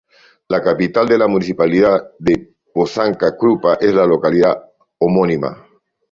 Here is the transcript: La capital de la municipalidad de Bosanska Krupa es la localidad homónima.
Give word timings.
La 0.53 0.59
capital 0.67 1.05
de 1.07 1.17
la 1.19 1.27
municipalidad 1.27 2.09
de 2.17 2.55
Bosanska 2.73 3.37
Krupa 3.37 3.75
es 3.79 3.93
la 3.93 4.07
localidad 4.07 4.59
homónima. 4.97 5.67